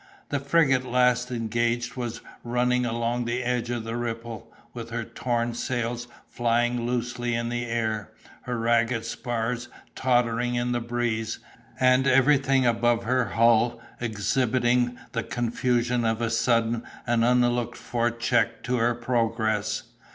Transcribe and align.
The 0.29 0.39
frigate 0.39 0.83
last 0.83 1.29
engaged 1.29 1.95
was 1.95 2.21
running 2.43 2.87
along 2.87 3.25
the 3.25 3.43
edge 3.43 3.69
of 3.69 3.83
the 3.83 3.95
ripple, 3.95 4.51
with 4.73 4.89
her 4.89 5.03
torn 5.03 5.53
sails 5.53 6.07
flying 6.27 6.87
loosely 6.87 7.35
in 7.35 7.49
the 7.49 7.65
air, 7.67 8.09
her 8.45 8.57
ragged 8.57 9.05
spars 9.05 9.69
tottering 9.93 10.55
in 10.55 10.71
the 10.71 10.81
breeze, 10.81 11.37
and 11.79 12.07
everything 12.07 12.65
above 12.65 13.03
her 13.03 13.25
hull 13.25 13.79
exhibiting 13.99 14.97
the 15.11 15.21
confusion 15.21 16.03
of 16.03 16.19
a 16.19 16.31
sudden 16.31 16.81
and 17.05 17.23
unlooked 17.23 17.77
for 17.77 18.09
check 18.09 18.63
to 18.63 18.77
her 18.77 18.95
progress. 18.95 19.83